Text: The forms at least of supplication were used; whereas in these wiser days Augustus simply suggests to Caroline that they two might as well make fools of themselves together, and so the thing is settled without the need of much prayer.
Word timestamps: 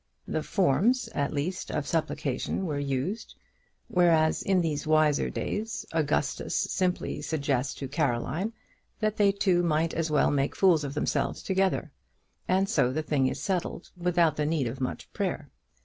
The 0.27 0.41
forms 0.41 1.09
at 1.13 1.31
least 1.31 1.69
of 1.69 1.85
supplication 1.85 2.65
were 2.65 2.79
used; 2.79 3.35
whereas 3.87 4.41
in 4.41 4.59
these 4.61 4.87
wiser 4.87 5.29
days 5.29 5.85
Augustus 5.91 6.55
simply 6.55 7.21
suggests 7.21 7.75
to 7.75 7.87
Caroline 7.87 8.51
that 8.99 9.17
they 9.17 9.31
two 9.31 9.61
might 9.61 9.93
as 9.93 10.09
well 10.09 10.31
make 10.31 10.55
fools 10.55 10.83
of 10.83 10.95
themselves 10.95 11.43
together, 11.43 11.91
and 12.47 12.67
so 12.67 12.91
the 12.91 13.03
thing 13.03 13.27
is 13.27 13.39
settled 13.39 13.91
without 13.95 14.37
the 14.37 14.45
need 14.47 14.65
of 14.67 14.81
much 14.81 15.07
prayer. 15.13 15.51